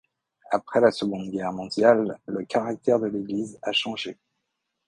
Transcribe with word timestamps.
Après 0.49 0.81
la 0.81 0.89
Seconde 0.91 1.29
Guerre 1.29 1.53
mondiale, 1.53 2.17
le 2.25 2.43
caractère 2.43 2.99
de 2.99 3.05
l'église 3.05 3.59
a 3.61 3.71
changé. 3.71 4.17